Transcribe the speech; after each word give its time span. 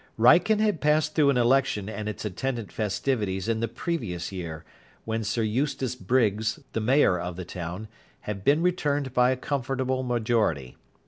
Wrykyn 0.17 0.57
had 0.59 0.81
passed 0.81 1.13
through 1.13 1.29
an 1.29 1.37
election 1.37 1.87
and 1.87 2.09
its 2.09 2.25
attendant 2.25 2.71
festivities 2.71 3.47
in 3.47 3.59
the 3.59 3.67
previous 3.67 4.31
year, 4.31 4.65
when 5.05 5.23
Sir 5.23 5.43
Eustace 5.43 5.93
Briggs, 5.93 6.59
the 6.73 6.81
mayor 6.81 7.19
of 7.19 7.35
the 7.35 7.45
town, 7.45 7.87
had 8.21 8.43
been 8.43 8.63
returned 8.63 9.13
by 9.13 9.29
a 9.29 9.37
comfortable 9.37 10.01
majority. 10.01 10.75